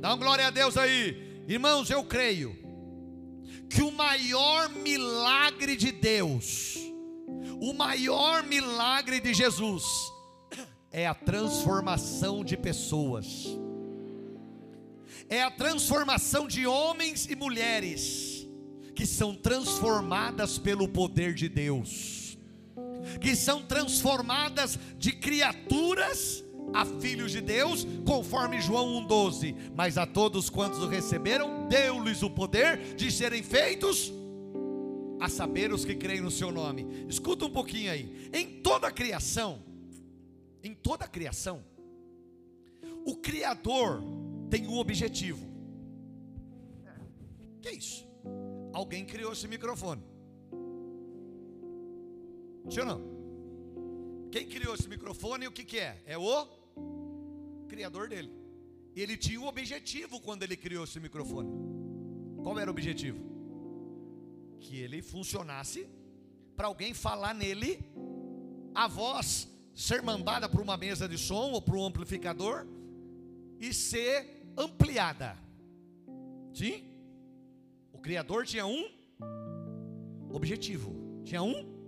[0.00, 1.90] Dá uma glória a Deus aí, irmãos.
[1.90, 2.56] Eu creio
[3.68, 6.76] que o maior milagre de Deus,
[7.60, 9.84] o maior milagre de Jesus,
[10.90, 13.46] é a transformação de pessoas,
[15.28, 18.27] é a transformação de homens e mulheres
[18.98, 22.36] que são transformadas pelo poder de Deus,
[23.20, 26.42] que são transformadas de criaturas
[26.74, 29.54] a filhos de Deus, conforme João 1,12.
[29.72, 34.12] Mas a todos quantos o receberam, deu-lhes o poder de serem feitos,
[35.20, 37.06] a saber os que creem no seu nome.
[37.08, 38.28] Escuta um pouquinho aí.
[38.32, 39.60] Em toda a criação,
[40.60, 41.64] em toda a criação,
[43.06, 44.02] o Criador
[44.50, 45.46] tem um objetivo.
[47.62, 48.08] Que é isso?
[48.72, 50.02] Alguém criou esse microfone.
[52.70, 53.18] Sim ou não?
[54.30, 56.02] Quem criou esse microfone, o que, que é?
[56.06, 56.46] É o
[57.68, 58.30] criador dele.
[58.94, 61.50] Ele tinha um objetivo quando ele criou esse microfone.
[62.42, 63.18] Qual era o objetivo?
[64.60, 65.88] Que ele funcionasse
[66.56, 67.78] para alguém falar nele,
[68.74, 72.66] a voz ser mandada para uma mesa de som ou para um amplificador
[73.60, 75.38] e ser ampliada.
[76.52, 76.84] Sim?
[77.92, 78.88] O Criador tinha um
[80.30, 81.22] objetivo.
[81.24, 81.78] Tinha um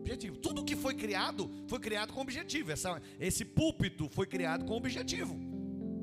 [0.00, 0.36] objetivo.
[0.38, 2.72] Tudo que foi criado, foi criado com objetivo.
[2.72, 5.38] Essa, esse púlpito foi criado com objetivo.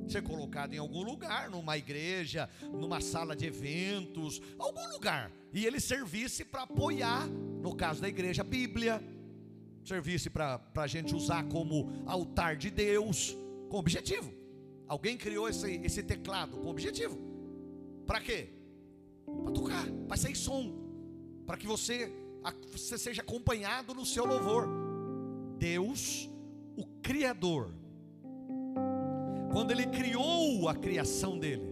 [0.08, 5.32] Ser colocado em algum lugar, numa igreja, numa sala de eventos, algum lugar.
[5.52, 9.04] E ele servisse para apoiar, no caso da igreja, a Bíblia.
[9.84, 13.36] Servisse para a gente usar como altar de Deus,
[13.70, 14.34] com objetivo.
[14.88, 17.18] Alguém criou esse, esse teclado com objetivo.
[18.06, 18.57] Para quê?
[19.44, 20.74] Para tocar, para sair som.
[21.46, 22.12] Para que você
[22.72, 24.68] você seja acompanhado no seu louvor.
[25.58, 26.30] Deus,
[26.76, 27.74] o Criador,
[29.52, 31.68] quando Ele criou a criação dele,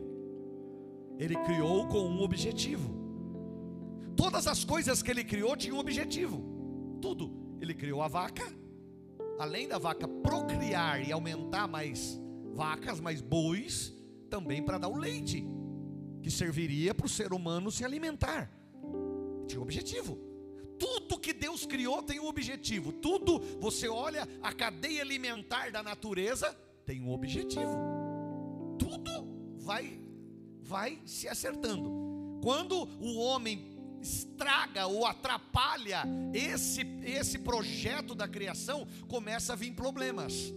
[1.17, 2.93] Ele criou com um objetivo.
[4.15, 6.43] Todas as coisas que Ele criou tinham um objetivo.
[7.01, 7.32] Tudo.
[7.62, 8.43] Ele criou a vaca,
[9.39, 12.19] além da vaca procriar e aumentar mais
[12.54, 13.93] vacas, mais bois,
[14.30, 15.47] também para dar o leite,
[16.25, 18.49] que serviria para o ser humano se alimentar.
[19.45, 20.17] Tinha um objetivo.
[20.79, 22.91] Tudo que Deus criou tem um objetivo.
[22.91, 26.51] Tudo, você olha a cadeia alimentar da natureza,
[26.83, 27.77] tem um objetivo.
[28.79, 30.01] Tudo vai
[30.63, 32.39] vai se acertando.
[32.41, 40.51] Quando o homem estraga ou atrapalha esse esse projeto da criação, começa a vir problemas.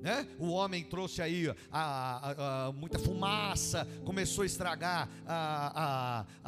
[0.00, 0.26] Né?
[0.38, 5.08] O homem trouxe aí a, a, a, muita fumaça, começou a estragar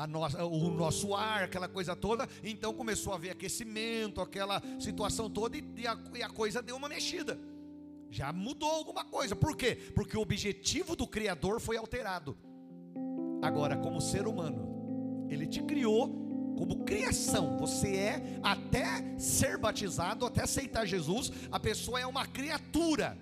[0.09, 2.29] nossa, o nosso ar, aquela coisa toda.
[2.43, 5.65] Então começou a haver aquecimento, aquela situação toda, e,
[6.15, 7.39] e a coisa deu uma mexida.
[8.11, 9.35] Já mudou alguma coisa.
[9.35, 9.75] Por quê?
[9.95, 12.37] Porque o objetivo do Criador foi alterado.
[13.43, 16.21] Agora, como ser humano, Ele te criou
[16.57, 23.19] como criação, você é até ser batizado, até aceitar Jesus, a pessoa é uma criatura.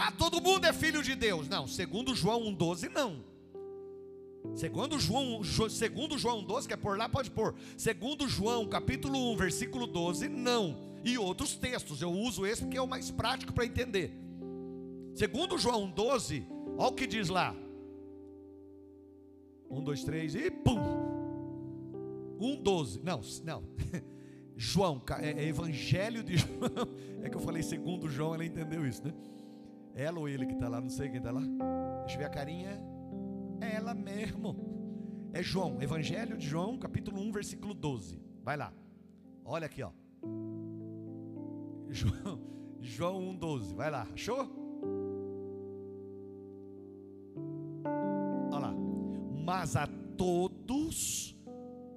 [0.00, 1.48] Ah, todo mundo é filho de Deus.
[1.48, 3.24] Não, segundo João 1,12, não.
[4.54, 7.52] Segundo João, segundo João 12, quer pôr lá, pode pôr.
[7.76, 10.76] Segundo João, capítulo 1, versículo 12, não.
[11.04, 14.12] E outros textos, eu uso esse porque é o mais prático para entender.
[15.16, 17.52] Segundo João 12, olha o que diz lá.
[19.68, 20.78] 1, 2, 3 e pum.
[22.38, 23.00] 1, 12.
[23.02, 23.64] Não, não.
[24.56, 26.88] João, é, é Evangelho de João.
[27.20, 29.12] É que eu falei segundo João, ela entendeu isso, né?
[29.98, 31.40] Ela ou ele que está lá, não sei quem está lá.
[31.40, 32.80] Deixa eu ver a carinha.
[33.60, 34.56] É ela mesmo.
[35.32, 38.22] É João, Evangelho de João, capítulo 1, versículo 12.
[38.44, 38.72] Vai lá.
[39.44, 39.90] Olha aqui, ó.
[41.90, 42.40] João,
[42.80, 43.74] João 1, 12.
[43.74, 44.06] Vai lá.
[44.14, 44.48] Achou?
[48.52, 48.74] Olha lá.
[49.44, 51.36] Mas a todos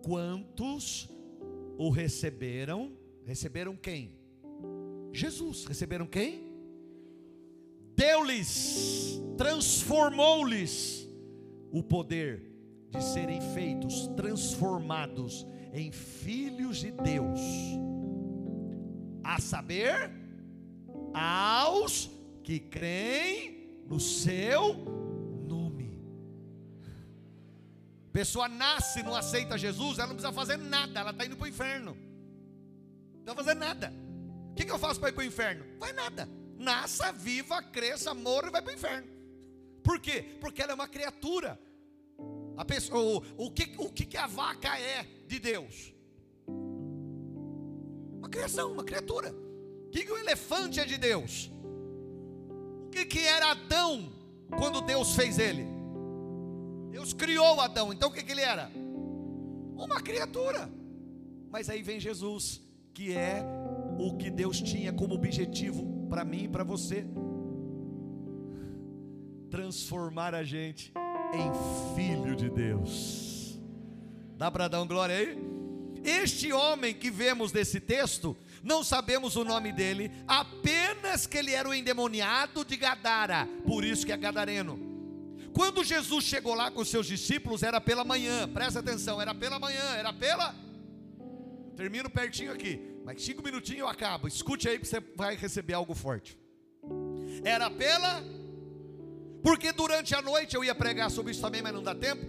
[0.03, 1.07] quantos
[1.77, 4.17] o receberam, receberam quem?
[5.13, 5.65] Jesus.
[5.65, 6.50] Receberam quem?
[7.95, 11.07] Deu-lhes, transformou-lhes
[11.71, 12.51] o poder
[12.89, 17.39] de serem feitos, transformados em filhos de Deus,
[19.23, 20.11] a saber,
[21.13, 22.09] aos
[22.43, 24.73] que creem no seu
[25.47, 25.97] nome.
[28.11, 31.49] Pessoa nasce, não aceita Jesus, ela não precisa fazer nada, ela está indo para o
[31.49, 31.97] inferno.
[33.13, 33.93] Não está fazendo nada.
[34.51, 35.63] O que, que eu faço para ir para o inferno?
[35.79, 39.07] Vai nada nasça, viva, cresça, morra e vai para o inferno.
[39.83, 40.23] Por quê?
[40.39, 41.59] Porque ela é uma criatura.
[42.55, 45.93] A pessoa, o, o, que, o que a vaca é de Deus?
[46.47, 49.33] Uma criação, uma criatura.
[49.87, 51.51] O que, que o elefante é de Deus?
[52.85, 54.11] O que, que era Adão
[54.57, 55.65] quando Deus fez ele?
[56.91, 58.71] Deus criou Adão, então o que, que ele era?
[59.75, 60.69] Uma criatura.
[61.49, 62.61] Mas aí vem Jesus,
[62.93, 63.43] que é
[63.97, 67.05] o que Deus tinha como objetivo para mim e para você.
[69.49, 70.91] Transformar a gente
[71.33, 73.57] em filho de Deus.
[74.35, 75.37] Dá para dar um glória aí?
[76.03, 81.69] Este homem que vemos nesse texto, não sabemos o nome dele, apenas que ele era
[81.69, 84.79] o endemoniado de Gadara, por isso que é gadareno.
[85.53, 89.95] Quando Jesus chegou lá com seus discípulos, era pela manhã, presta atenção, era pela manhã,
[89.95, 90.55] era pela.
[91.77, 92.90] Termino pertinho aqui.
[93.03, 94.27] Mas cinco minutinhos eu acabo.
[94.27, 96.37] Escute aí que você vai receber algo forte.
[97.43, 98.23] Era pela.
[99.43, 102.23] Porque durante a noite eu ia pregar sobre isso também, mas não dá tempo.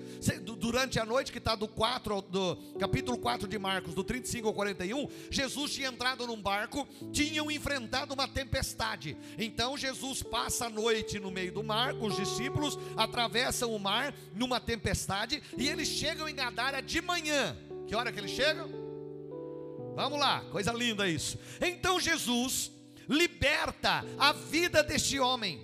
[0.56, 4.54] Durante a noite, que está do 4, do capítulo 4 de Marcos, do 35 ao
[4.54, 9.14] 41, Jesus tinha entrado num barco, tinham enfrentado uma tempestade.
[9.36, 14.58] Então Jesus passa a noite no meio do mar, os discípulos, atravessam o mar numa
[14.58, 17.54] tempestade, e eles chegam em Gadara de manhã.
[17.86, 18.81] Que hora que eles chegam?
[19.94, 21.38] Vamos lá, coisa linda isso.
[21.60, 22.72] Então Jesus
[23.08, 25.60] liberta a vida deste homem.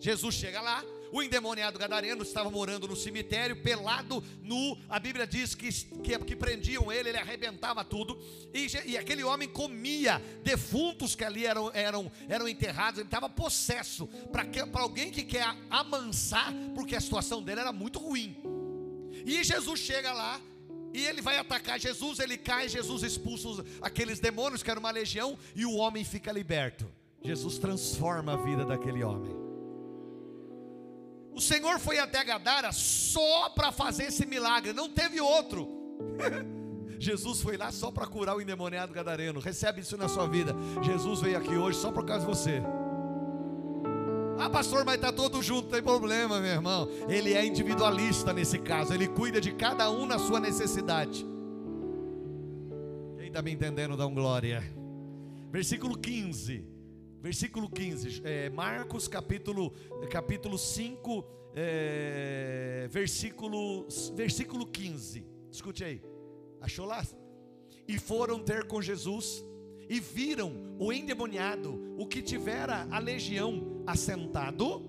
[0.00, 4.76] Jesus chega lá, o endemoniado gadareno estava morando no cemitério, pelado, nu.
[4.88, 8.20] A Bíblia diz que, que, que prendiam ele, ele arrebentava tudo.
[8.52, 12.98] E, e, aquele homem comia defuntos que ali eram, eram, eram enterrados.
[12.98, 18.36] Ele estava possesso para alguém que quer amansar, porque a situação dele era muito ruim.
[19.24, 20.40] E Jesus chega lá
[20.94, 25.36] e ele vai atacar Jesus, ele cai, Jesus expulsa aqueles demônios que era uma legião
[25.54, 26.88] e o homem fica liberto.
[27.20, 29.34] Jesus transforma a vida daquele homem.
[31.32, 35.68] O Senhor foi até Gadara só para fazer esse milagre, não teve outro.
[36.96, 39.40] Jesus foi lá só para curar o endemoniado gadareno.
[39.40, 40.54] Recebe isso na sua vida.
[40.80, 42.62] Jesus veio aqui hoje só por causa de você.
[44.38, 46.88] Ah, pastor, mas está todo junto, tem problema, meu irmão.
[47.08, 51.24] Ele é individualista nesse caso, ele cuida de cada um na sua necessidade.
[53.18, 54.62] Quem está me entendendo, dá um glória.
[55.50, 56.72] Versículo 15.
[57.22, 59.72] Versículo 15, é, Marcos capítulo,
[60.10, 65.26] capítulo 5, é, versículo, versículo 15.
[65.50, 66.02] Escute aí.
[66.60, 67.02] Achou lá?
[67.86, 69.44] e foram ter com Jesus
[69.88, 74.82] e viram o endemoniado, o que tivera a legião assentado.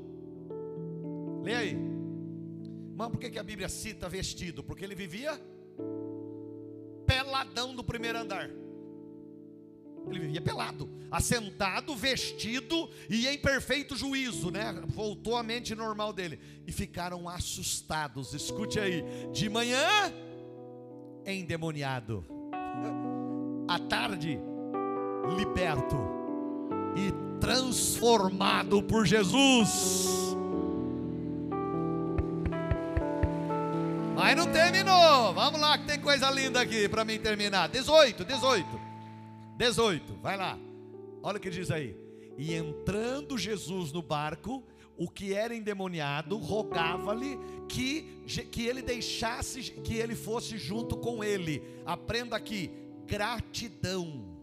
[1.44, 1.78] Leia aí.
[2.96, 4.64] Mas por que, a Bíblia cita vestido?
[4.64, 5.40] Porque ele vivia
[7.06, 8.50] peladão do primeiro andar.
[10.08, 14.72] Ele vivia pelado, assentado, vestido e em perfeito juízo, né?
[14.88, 18.34] Voltou à mente normal dele e ficaram assustados.
[18.34, 19.88] Escute aí, de manhã
[21.26, 22.24] endemoniado,
[23.68, 24.40] à tarde
[25.36, 25.96] liberto
[26.96, 30.26] e transformado por Jesus.
[34.16, 35.34] Mas não terminou.
[35.34, 37.68] Vamos lá que tem coisa linda aqui para mim terminar.
[37.70, 38.66] 18, 18.
[39.58, 40.58] 18, vai lá.
[41.22, 41.96] Olha o que diz aí.
[42.38, 44.64] E entrando Jesus no barco,
[44.98, 51.62] o que era endemoniado rogava-lhe que, que ele deixasse, que ele fosse junto com ele.
[51.86, 52.72] Aprenda aqui:
[53.06, 54.35] gratidão.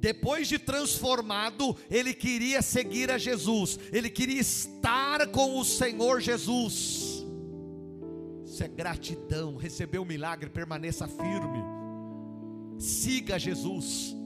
[0.00, 7.24] Depois de transformado, ele queria seguir a Jesus, ele queria estar com o Senhor Jesus.
[8.44, 11.62] Isso é gratidão, recebeu o milagre, permaneça firme.
[12.78, 14.16] Siga Jesus.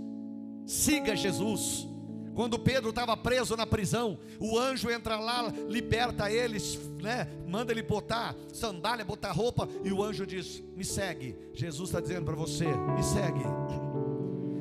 [0.67, 1.89] Siga Jesus.
[2.35, 7.29] Quando Pedro estava preso na prisão, o anjo entra lá, liberta eles, né?
[7.47, 11.37] Manda ele botar sandália, botar roupa, e o anjo diz: Me segue.
[11.53, 13.43] Jesus está dizendo para você: Me segue.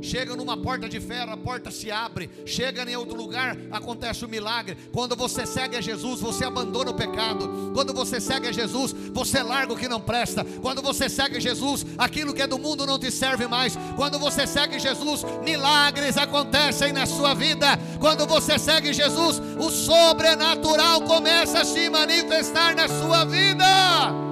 [0.02, 2.30] Chega numa porta de ferro, a porta se abre.
[2.46, 4.76] Chega em outro lugar, acontece o um milagre.
[4.92, 7.72] Quando você segue a Jesus, você abandona o pecado.
[7.74, 10.44] Quando você segue a Jesus, você larga o que não presta.
[10.62, 13.78] Quando você segue Jesus, aquilo que é do mundo não te serve mais.
[13.96, 17.68] Quando você segue Jesus, milagres acontecem na sua vida.
[18.00, 24.31] Quando você segue Jesus, o sobrenatural começa a se manifestar na sua vida.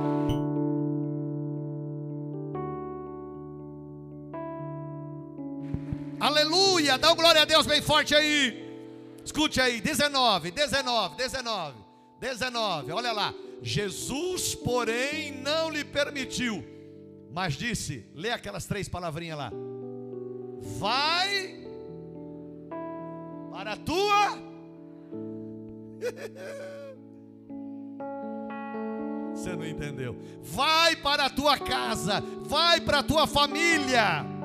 [6.30, 6.96] Aleluia!
[6.96, 8.70] Dá glória a Deus bem forte aí.
[9.26, 11.76] Escute aí, 19, 19, 19,
[12.20, 12.92] 19.
[12.92, 13.34] Olha lá.
[13.64, 16.64] Jesus, porém, não lhe permitiu,
[17.32, 19.52] mas disse: lê aquelas três palavrinhas lá.
[20.78, 21.66] Vai
[23.52, 24.38] para a tua.
[29.34, 30.16] Você não entendeu?
[30.44, 34.38] Vai para a tua casa, vai para a tua família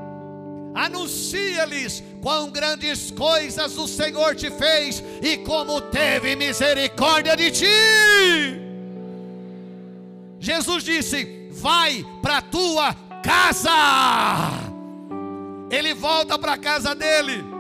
[0.75, 8.61] anuncia-lhes quão grandes coisas o Senhor te fez e como teve misericórdia de ti.
[10.41, 13.71] Jesus disse: Vai para tua casa.
[15.71, 17.54] Ele volta para a casa dele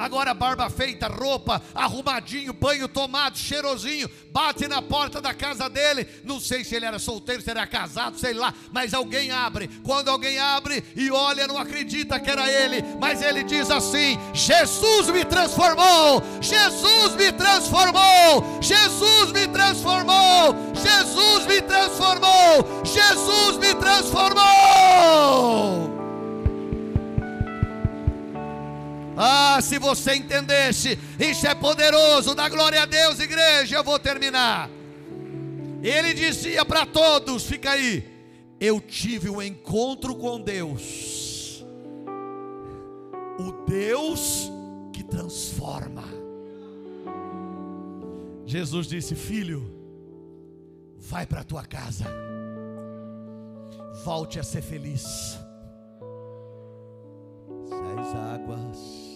[0.00, 6.08] Agora barba feita, roupa, arrumadinho, banho tomado, cheirosinho, bate na porta da casa dele.
[6.24, 9.68] Não sei se ele era solteiro, se era casado, sei lá, mas alguém abre.
[9.84, 15.10] Quando alguém abre e olha, não acredita que era ele, mas ele diz assim: Jesus
[15.10, 25.89] me transformou, Jesus me transformou, Jesus me transformou, Jesus me transformou, Jesus me transformou.
[29.22, 33.76] Ah, se você entendesse, isso é poderoso, dá glória a Deus, igreja.
[33.76, 34.70] Eu vou terminar.
[35.82, 38.02] Ele dizia para todos: fica aí,
[38.58, 41.62] eu tive um encontro com Deus,
[43.38, 44.50] o Deus
[44.90, 46.04] que transforma.
[48.46, 49.70] Jesus disse: Filho,
[50.96, 52.06] vai para tua casa,
[54.02, 55.38] volte a ser feliz.
[57.68, 59.09] Se as águas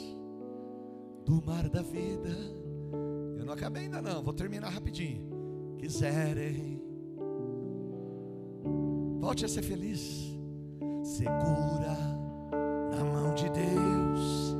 [1.25, 2.31] do mar da vida.
[3.39, 5.23] Eu não acabei ainda não, vou terminar rapidinho.
[5.79, 6.83] Quiserem,
[9.21, 10.39] volte a ser feliz.
[11.03, 11.97] Segura
[12.91, 14.57] na mão de Deus.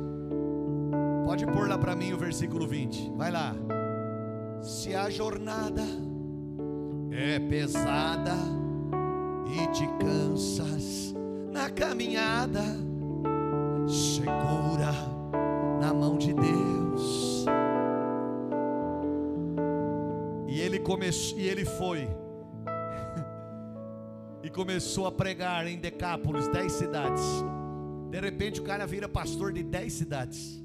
[1.25, 3.11] Pode pôr lá para mim o versículo 20.
[3.15, 3.55] Vai lá.
[4.61, 5.83] Se a jornada
[7.11, 8.33] é pesada
[9.47, 11.13] e te cansas
[11.51, 12.63] na caminhada,
[13.87, 15.04] segura
[21.05, 22.07] começou, e ele foi
[24.43, 27.23] e começou a pregar em Decápolis, dez cidades.
[28.09, 30.63] De repente o cara vira pastor de dez cidades.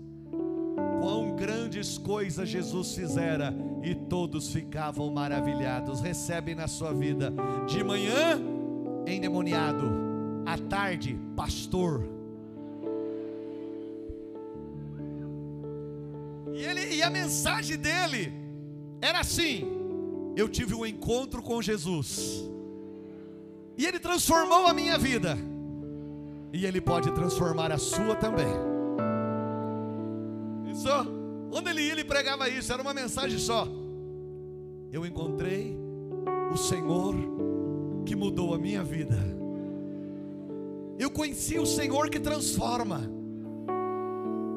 [1.01, 6.01] Quão grandes coisas Jesus fizera e todos ficavam maravilhados.
[6.01, 7.33] Recebe na sua vida
[7.67, 8.41] de manhã
[9.07, 9.91] endemoniado,
[10.47, 12.03] à tarde pastor
[16.53, 18.33] E, ele, e a mensagem dele
[19.01, 19.80] era assim:
[20.41, 22.51] eu tive um encontro com Jesus,
[23.77, 25.39] e ele transformou a minha vida.
[26.53, 28.53] E Ele pode transformar a sua também.
[30.71, 30.89] Isso?
[31.53, 33.67] Onde ele ia, ele pregava isso, era uma mensagem só.
[34.93, 35.77] Eu encontrei
[36.53, 37.15] o Senhor
[38.05, 39.17] que mudou a minha vida.
[40.99, 43.01] Eu conheci o Senhor que transforma.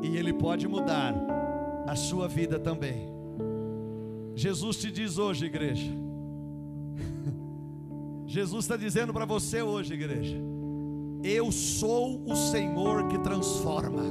[0.02, 1.16] E Ele pode mudar
[1.88, 3.13] a sua vida também.
[4.36, 5.92] Jesus te diz hoje, igreja.
[8.26, 10.38] Jesus está dizendo para você hoje, igreja.
[11.24, 14.04] Eu sou o Senhor que transforma.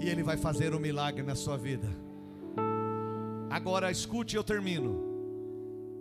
[0.00, 1.88] E Ele vai fazer um milagre na sua vida.
[3.50, 5.06] Agora escute, eu termino.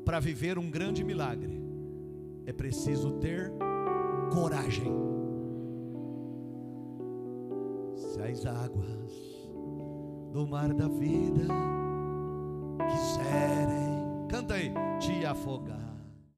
[0.03, 1.61] Para viver um grande milagre,
[2.45, 3.51] é preciso ter
[4.31, 4.93] coragem.
[7.95, 9.11] Se as águas
[10.31, 11.47] do mar da vida
[12.77, 15.86] quiserem, canta aí, te afogar